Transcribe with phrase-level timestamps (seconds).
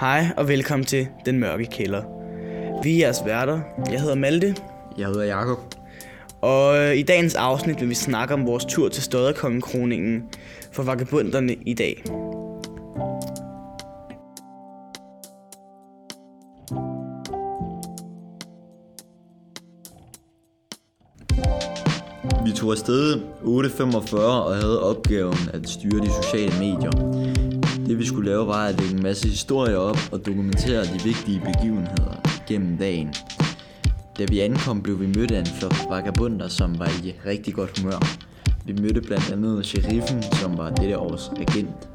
[0.00, 2.02] Hej og velkommen til Den Mørke Kælder.
[2.82, 3.60] Vi er jeres værter.
[3.90, 4.56] Jeg hedder Malte,
[4.98, 5.58] Jeg hedder Jakob.
[6.40, 10.22] og øh, i dagens afsnit vil vi snakke om vores tur til Stodderkongekroningen
[10.72, 12.02] for vagabunderne i dag.
[22.44, 23.14] Vi tog afsted
[23.44, 26.90] 8.45 og havde opgaven at styre de sociale medier.
[27.86, 31.40] Det vi skulle lave var at lægge en masse historier op og dokumentere de vigtige
[31.44, 33.14] begivenheder gennem dagen.
[34.18, 37.78] Da vi ankom, blev vi mødt af en flok vagabunder, som var i rigtig godt
[37.78, 37.98] humør.
[38.66, 41.88] Vi mødte blandt andet sheriffen, som var dette års agent.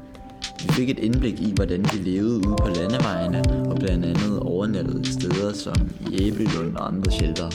[0.62, 5.12] Vi fik et indblik i, hvordan de levede ude på landevejene og blandt andet overnattede
[5.12, 7.50] steder som i Æbelund og andre shelter.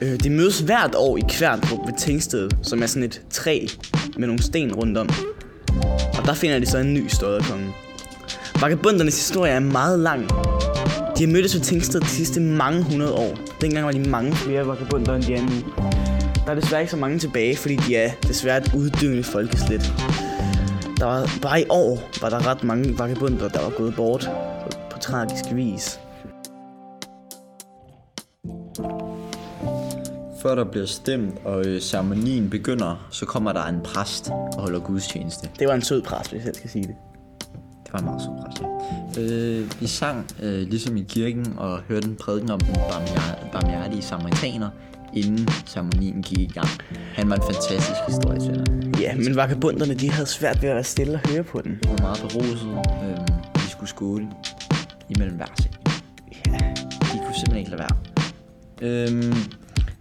[0.00, 3.66] Øh, det mødes hvert år i Kværndrup ved Tingsted, som er sådan et træ
[4.20, 5.08] med nogle sten rundt om.
[6.18, 7.68] Og der finder de så en ny Stodderkonge.
[8.60, 10.28] Vagabundernes historie er meget lang.
[11.18, 13.38] De har mødtes ved Tingsted de sidste mange hundrede år.
[13.60, 15.72] Dengang var de mange flere vagabunder, end de er nu.
[16.46, 19.94] Der er desværre ikke så mange tilbage, fordi de er desværre et uddøende folkeslet.
[20.98, 24.30] Der var, bare i år var der ret mange vagabunder, der var gået bort
[24.62, 26.00] på, på tragisk vis.
[30.42, 34.80] Før der bliver stemt, og øh, ceremonien begynder, så kommer der en præst og holder
[34.80, 35.48] gudstjeneste.
[35.58, 36.94] Det var en sød præst, hvis jeg skal sige det.
[37.84, 38.62] Det var en meget sød præst,
[39.16, 39.22] ja.
[39.22, 44.02] øh, Vi sang øh, ligesom i kirken og hørte en prædiken om den barmhjer- barmhjertige
[44.02, 44.70] samaritaner,
[45.14, 46.68] inden ceremonien gik i gang.
[47.14, 48.64] Han var en fantastisk historiefortæller.
[49.00, 51.78] Ja, men vagabunderne, de havde svært ved at være stille og høre på den.
[51.86, 52.68] Han var meget beruset.
[53.04, 53.18] Øh,
[53.54, 54.28] vi skulle skåle
[55.08, 55.84] imellem hver sætning.
[56.46, 56.58] Ja.
[57.12, 57.96] De kunne simpelthen ikke lade være.
[58.82, 59.34] Øhm,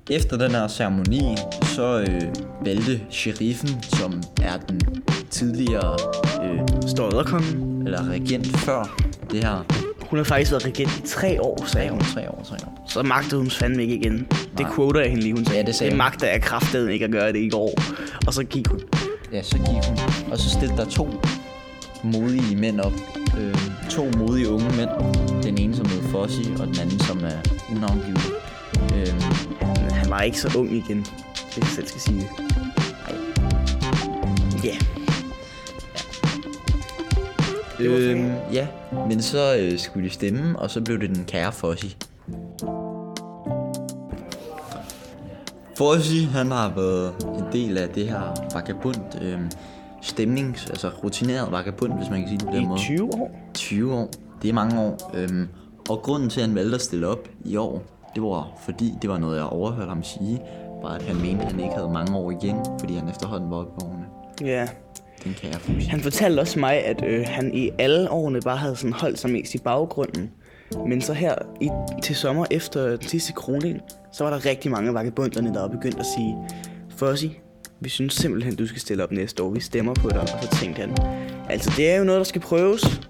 [0.10, 2.22] efter den her ceremoni, så øh,
[2.66, 4.82] valgte sheriffen, som er den
[5.30, 5.98] tidligere
[6.44, 7.82] øh, Stodderkongen.
[7.88, 9.00] eller regent før
[9.32, 9.66] det her.
[10.10, 12.00] Hun har faktisk været regent i tre år, sagde hun.
[12.00, 12.86] Tre år, tre år.
[12.90, 14.18] Så magtede hun fandme ikke igen.
[14.58, 14.76] Det Nej.
[14.76, 15.60] quoter jeg hende lige, hun sagde.
[15.60, 15.98] Ja, det sagde det hun.
[15.98, 17.74] magter jeg kraftedet ikke at gøre det i går.
[18.28, 18.80] Og så gik hun.
[19.34, 19.98] Ja, så gik hun.
[20.32, 21.10] Og så stillede der to
[22.04, 22.94] modige mænd op.
[23.40, 23.56] Øh,
[23.90, 24.90] to modige unge mænd.
[25.44, 27.40] Den ene som hed Fossi, og den anden som er
[27.76, 28.22] unavngivet.
[28.96, 29.22] Øh,
[29.92, 31.06] han var ikke så ung igen,
[31.46, 32.30] hvis jeg selv skal sige det.
[34.64, 34.76] Ja.
[37.80, 38.68] Øh, ja,
[39.08, 41.98] men så øh, skulle de stemme, og så blev det den kære Fossi.
[45.78, 49.40] Fossi, han har været en del af det her vagabund øh,
[50.02, 52.80] stemnings, altså rutineret vagabund, hvis man kan sige det på den I måde.
[52.80, 53.32] 20 år?
[53.54, 54.12] 20 år.
[54.42, 55.12] Det er mange år.
[55.16, 55.48] Øhm,
[55.90, 57.84] og grunden til, at han valgte at stille op i år,
[58.16, 60.42] det var fordi, det var noget, jeg overhørte ham sige,
[60.82, 63.58] var, at han mente, at han ikke havde mange år igen, fordi han efterhånden var
[63.58, 64.06] årene.
[64.42, 64.68] Ja.
[65.24, 65.90] Den kan jeg fuldstændig.
[65.90, 69.30] Han fortalte også mig, at øh, han i alle årene bare havde sådan holdt sig
[69.30, 70.32] mest i baggrunden.
[70.88, 71.70] Men så her i,
[72.04, 73.82] til sommer efter den sidste kroning,
[74.12, 76.38] så var der rigtig mange vagabunderne, der var begyndt at sige,
[76.98, 77.40] Fossi,
[77.80, 79.50] vi synes simpelthen, du skal stille op næste år.
[79.50, 80.22] Vi stemmer på dig.
[80.22, 80.98] Og så tænkte han,
[81.50, 83.02] altså det er jo noget, der skal prøves.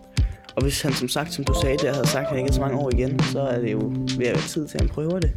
[0.59, 2.53] Og hvis han som sagt, som du sagde, der havde sagt, at han ikke er
[2.53, 3.79] så mange år igen, så er det jo
[4.17, 5.31] ved at være tid til, at han prøver det.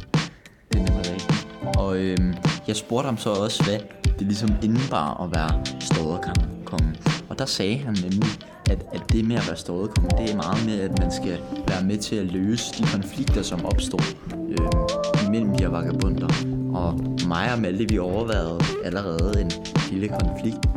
[0.71, 1.47] Det er nemlig rigtigt.
[1.77, 2.33] Og øhm,
[2.67, 3.79] jeg spurgte ham så også, hvad
[4.19, 6.95] det ligesom indebar at være ståderkongen.
[7.29, 8.29] Og der sagde han nemlig,
[8.69, 11.83] at, at det med at være ståderkonge, det er meget med, at man skal være
[11.83, 14.01] med til at løse de konflikter, som opstår
[14.35, 16.27] øhm, imellem de her vagabunder.
[16.73, 19.51] Og mig og Malte, vi overvejede allerede en
[19.91, 20.72] lille konflikt.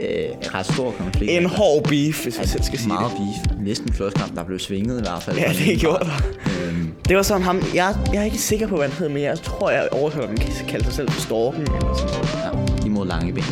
[0.00, 0.08] Øh,
[0.54, 1.30] ret stor konflikt.
[1.32, 1.56] En altså.
[1.56, 3.18] hård beef, hvis jeg selv skal sige meget det.
[3.18, 3.58] beef.
[3.66, 5.36] Næsten slåskamp, der blev svinget i hvert fald.
[5.38, 6.22] Ja, det gjorde der.
[6.68, 9.22] Øhm, Det var sådan ham, jeg, jeg er ikke sikker på, hvad han hed, men
[9.22, 12.78] jeg tror, jeg overhørte, at han kaldte sig selv for Storken eller sådan noget.
[12.82, 13.44] ja, imod lange ben.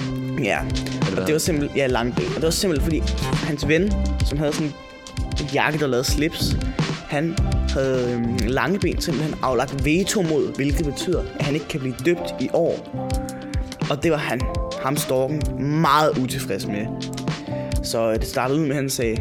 [0.45, 0.59] Ja,
[1.21, 2.25] og det var simpelthen, ja, langben.
[2.29, 3.13] Og det var simpelthen fordi,
[3.47, 3.93] hans ven,
[4.27, 4.73] som havde sådan
[5.41, 6.57] en jakke, der lavede slips,
[7.09, 7.37] han
[7.69, 11.95] havde øhm, lange ben simpelthen aflagt veto mod, hvilket betyder, at han ikke kan blive
[12.05, 13.09] døbt i år.
[13.91, 14.41] Og det var han,
[14.85, 15.43] ham Storken,
[15.81, 16.87] meget utilfreds med.
[17.83, 19.17] Så øh, det startede ud med, at han sagde,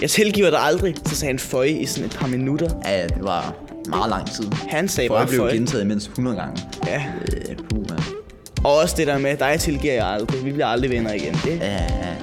[0.00, 0.94] jeg tilgiver dig aldrig.
[1.04, 2.70] Så sagde han føj i sådan et par minutter.
[2.84, 3.54] Ja, det var
[3.88, 4.44] meget lang tid.
[4.68, 5.50] Han sagde bare blev føj.
[5.52, 6.62] gentaget mindst 100 gange.
[6.86, 7.02] Ja.
[7.32, 7.98] Øh, puh, man.
[8.64, 10.44] Og også det der med, dig tilgiver jeg aldrig.
[10.44, 11.34] Vi bliver aldrig venner igen.
[11.44, 12.14] Det, Ja, ja, ja.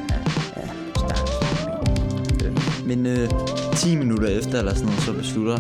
[0.57, 1.16] ja.
[2.45, 3.30] Øh, Men øh,
[3.75, 5.57] 10 minutter efter eller sådan noget, så beslutter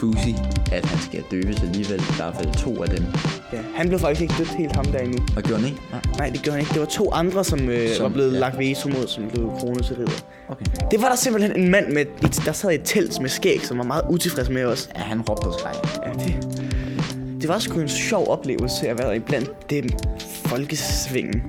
[0.00, 0.34] Fusi,
[0.72, 2.00] at han skal døbes alligevel.
[2.00, 3.04] I hvert fald to af dem.
[3.52, 3.58] ja.
[3.74, 5.18] Han blev faktisk ikke dødt helt ham der endnu.
[5.36, 5.82] Og gjorde han ikke?
[5.92, 6.00] Nej.
[6.18, 6.72] Nej, det gjorde han ikke.
[6.72, 8.38] Det var to andre, som, øh, Som- var blevet ja.
[8.38, 10.12] lagt veto mod, som blev kronet til ridder.
[10.48, 10.64] Okay.
[10.90, 13.60] Det var der simpelthen en mand, med, et- der sad i et telt med skæg,
[13.64, 14.88] som var meget utilfreds med os.
[14.96, 15.74] Ja, han råbte og skreg.
[16.06, 16.48] Ja, det,
[17.40, 19.88] det var sgu en sjov oplevelse at være i blandt dem
[20.46, 21.42] folkesvingen.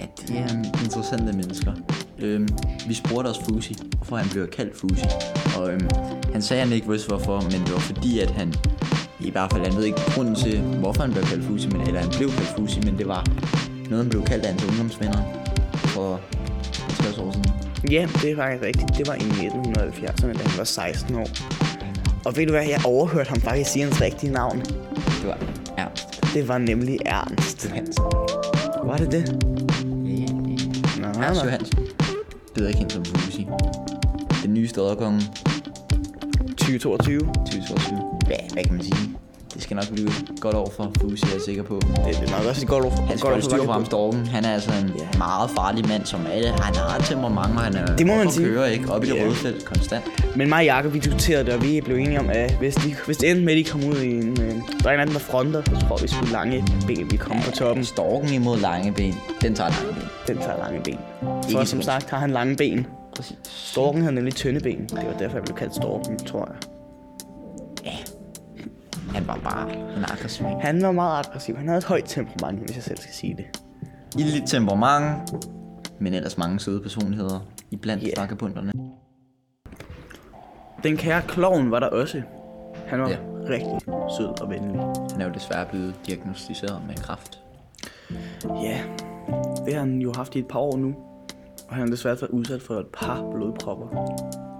[0.00, 0.48] Ja, de er
[0.84, 1.72] interessante mennesker.
[2.18, 2.48] Øhm,
[2.88, 5.04] vi spurgte også Fusi, hvorfor han blev kaldt Fusi.
[5.58, 5.88] Og øhm,
[6.32, 8.54] han sagde, at han ikke vidste hvorfor, men det var fordi, at han...
[9.20, 12.00] I hvert fald, han ved ikke grunden til, hvorfor han blev kaldt Fusi, men, eller
[12.00, 13.24] han blev kaldt Fusi, men det var
[13.90, 15.22] noget, han blev kaldt af hans ungdomsvenner
[15.74, 16.20] for
[16.80, 17.50] 50 år siden.
[17.90, 18.98] Ja, det er faktisk rigtigt.
[18.98, 21.28] Det var i 1970'erne, da han var 16 år.
[22.24, 24.60] Og ved du hvad, jeg overhørte ham faktisk sige hans rigtige navn.
[24.60, 25.38] Det var
[25.76, 27.64] Ernst Det var nemlig Ernst.
[27.68, 28.04] Johansen.
[28.84, 29.44] Var det det?
[31.00, 31.50] Nå, Ernst nå.
[31.50, 31.78] Johansen.
[32.56, 33.46] Bedre kendt som Fusi.
[34.44, 35.20] Den nye stodderkonge
[36.58, 37.20] 2022.
[37.20, 37.98] 2022.
[38.26, 38.96] Hvad, hvad kan man sige?
[39.54, 41.80] Det skal nok blive et godt år for Fusi, jeg er sikker på.
[41.80, 42.92] Det er nok også et godt ord.
[42.92, 44.26] Han godt skal år for styr på ham Storken.
[44.26, 45.18] Han er altså en Ja.
[45.18, 46.48] meget farlig mand, som alle.
[46.50, 48.46] Han har temperament, og han er Det må man sige.
[48.46, 48.92] køre, ikke?
[48.92, 49.24] Op i det Ja.
[49.24, 50.04] røde felt konstant.
[50.36, 52.94] Men mig og Jacob, vi diskuterede det, og vi blev enige om, at hvis, de,
[53.06, 54.40] hvis det endte med, at de kom ud i en...
[54.42, 57.44] Øh, der er en anden, der fronter, så tror vi skulle lange ben, vi kommer
[57.44, 57.84] på toppen.
[57.84, 59.14] Storken imod lange ben.
[59.42, 60.05] Den tager lange ben.
[60.26, 60.98] Den tager lange ben.
[61.52, 62.86] For som sagt har han lange ben.
[63.16, 63.38] Præcis.
[63.44, 64.80] Storken havde nemlig tynde ben.
[64.88, 66.56] Det var derfor, jeg blev kaldt Storken, tror jeg.
[67.84, 67.96] Ja.
[69.14, 70.46] Han var bare en aggressiv.
[70.46, 71.56] Han var meget aggressiv.
[71.56, 73.62] Han havde et højt temperament, hvis jeg selv skal sige det.
[74.18, 75.30] Ildligt temperament,
[76.00, 77.40] men ellers mange søde personligheder
[77.70, 78.08] i blandt Ja.
[78.08, 78.18] yeah.
[78.20, 78.72] vagabunderne.
[80.82, 82.22] Den kære klovn var der også.
[82.86, 83.16] Han var Ja.
[83.48, 83.80] rigtig
[84.18, 84.80] sød og venlig.
[85.12, 87.40] Han er jo desværre blevet diagnostiseret med kræft.
[88.62, 88.80] Ja,
[89.66, 90.94] det har han jo haft i et par år nu.
[91.68, 93.86] Og han har desværre været udsat for et par blodpropper.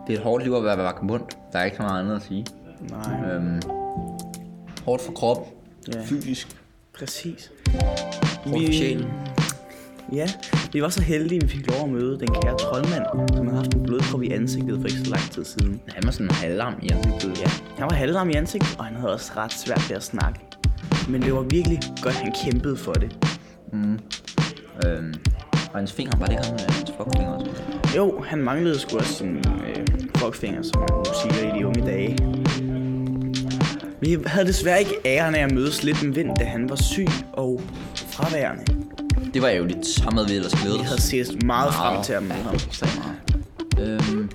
[0.06, 1.22] Det er et hårdt liv at være vagabund.
[1.52, 2.46] Der er ikke så meget andet at sige.
[2.90, 3.60] Nej, Øhm,
[4.84, 5.46] hårdt for krop,
[5.94, 6.00] Ja.
[6.04, 6.56] fysisk,
[6.98, 7.52] præcis.
[8.44, 9.06] hårdt for sjælen.
[10.12, 10.26] Ja,
[10.72, 13.56] vi var så heldige, at vi fik lov at møde den kære troldmand, som havde
[13.58, 15.80] haft en blodprop i ansigtet for ikke så lang tid siden.
[15.88, 17.40] Han var sådan en halvarm i ansigtet.
[17.40, 17.46] Ja,
[17.78, 20.40] han var halvvarm i ansigtet, og han havde også ret svært ved at snakke.
[21.08, 23.16] Men det var virkelig godt, han kæmpede for det.
[24.86, 25.14] Øhm,
[25.72, 27.46] og hans fingre, var det ikke ham, øh, hans fuckfinger også?
[27.96, 29.86] Jo, han manglede sgu også sin øh,
[30.16, 30.88] fuckfinger, som man
[31.22, 32.16] siger i de unge dage.
[34.00, 37.60] Vi havde desværre ikke æren af at møde Slippen Vind, da han var syg og
[37.96, 38.64] fraværende.
[39.34, 40.00] Det var ærgerligt.
[40.04, 42.54] Ham havde vi ellers glædet Vi havde set meget frem til at møde ham.
[42.54, 43.00] ekstremt
[43.78, 44.00] meget.
[44.10, 44.30] Øhm,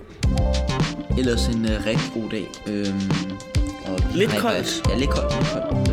[1.18, 2.46] ellers en øh, rigtig god dag.
[2.68, 3.12] Øhm,
[3.86, 4.82] og Lidt koldt.
[4.90, 5.34] Ja, lidt koldt.
[5.36, 5.91] Lidt koldt.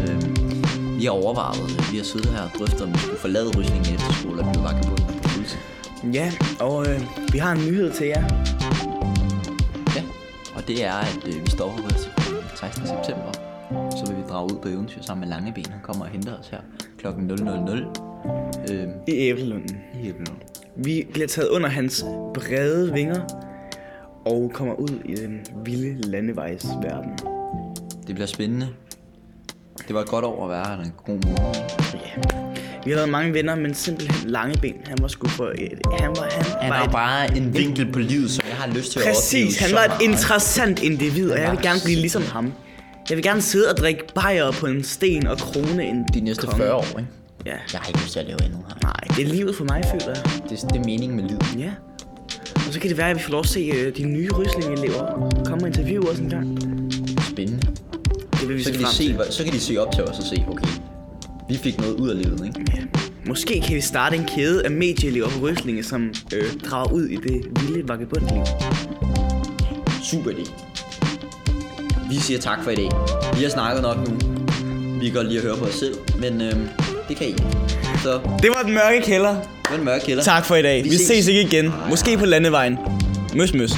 [0.98, 4.38] Vi har overvejet, vi har siddet her og drøftet, om vi skulle forlade Rysling efterskole
[4.42, 5.18] og blive vagabund på.
[6.12, 7.00] Ja, og øh,
[7.32, 8.22] vi har en nyhed til jer.
[9.96, 10.02] Ja,
[10.56, 12.10] og det er, at øh, vi står her til
[12.54, 12.86] 16.
[12.86, 13.32] september.
[13.90, 15.72] Så vil vi drage ud på eventyr sammen med Langeben.
[15.72, 16.60] Han kommer og henter os her
[16.98, 17.86] klokken 000.
[18.70, 19.76] Øhm, I Æblelunden.
[20.02, 20.38] i Æbelund.
[20.76, 22.04] Vi bliver taget under hans
[22.34, 23.20] brede vinger
[24.26, 27.10] og kommer ud i den vilde landevejsverden.
[28.06, 28.68] Det bliver spændende.
[29.88, 31.54] Det var et godt år at være her, en god måned.
[31.94, 32.38] Ja.
[32.84, 34.74] Vi har lavet mange venner, men simpelthen lange ben.
[34.86, 35.78] Han var sgu for et...
[36.00, 38.66] Han var, han, Han var har et, bare en vinkel på livet, som jeg har
[38.66, 40.02] lyst til at Præcis, han så var et meget.
[40.02, 42.52] interessant individ, og jeg vil gerne blive ligesom ham.
[43.08, 46.46] Jeg vil gerne sidde og drikke bajer på en sten og krone en De næste
[46.46, 46.56] konge.
[46.56, 47.10] 40 år, ikke?
[47.46, 47.50] Ja.
[47.72, 48.74] Jeg har ikke lyst til at leve endnu her.
[48.82, 50.24] Nej, det er livet for mig, føler jeg.
[50.50, 51.42] Det, det er meningen med livet.
[51.58, 51.70] Ja.
[52.54, 55.30] Og så kan det være, at vi får lov at se øh, de nye ryslinge-elever
[55.44, 56.58] komme og interviewe os en gang.
[57.32, 57.66] Spændende.
[58.40, 59.18] Det vil vi Så kan, de se, til.
[59.30, 60.68] så kan de se op til os og se, okay,
[61.48, 62.72] vi fik noget ud af livet, ikke?
[62.76, 62.82] Ja.
[63.26, 67.16] Måske kan vi starte en kæde af medieelever på Ryslinge, som øh, drager ud i
[67.16, 68.42] det vilde vagabundliv.
[70.10, 70.50] Super idé.
[72.10, 72.88] Vi siger tak for i dag.
[73.36, 74.14] Vi har snakket nok nu.
[75.00, 76.68] Vi kan godt lide at høre på os selv, men øhm,
[77.08, 77.34] det kan I.
[78.02, 79.30] Så Det var den mørke kælder.
[79.34, 80.22] det var en mørk kælder.
[80.22, 80.84] Tak for i dag.
[80.84, 81.06] Vi Vi, ses.
[81.06, 81.72] ses ikke igen.
[81.90, 82.78] Måske på landevejen.
[83.36, 83.72] Møs, møs.